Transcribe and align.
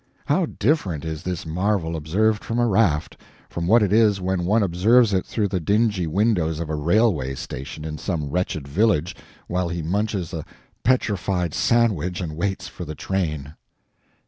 How 0.25 0.47
different 0.47 1.05
is 1.05 1.21
this 1.21 1.45
marvel 1.45 1.95
observed 1.95 2.43
from 2.43 2.57
a 2.57 2.65
raft, 2.65 3.17
from 3.51 3.67
what 3.67 3.83
it 3.83 3.93
is 3.93 4.19
when 4.19 4.45
one 4.45 4.63
observes 4.63 5.13
it 5.13 5.27
through 5.27 5.49
the 5.49 5.59
dingy 5.59 6.07
windows 6.07 6.59
of 6.59 6.71
a 6.71 6.75
railway 6.75 7.35
station 7.35 7.85
in 7.85 7.99
some 7.99 8.27
wretched 8.31 8.67
village 8.67 9.15
while 9.45 9.69
he 9.69 9.83
munches 9.83 10.33
a 10.33 10.43
petrified 10.83 11.53
sandwich 11.53 12.19
and 12.19 12.35
waits 12.35 12.67
for 12.67 12.83
the 12.83 12.95
train. 12.95 13.53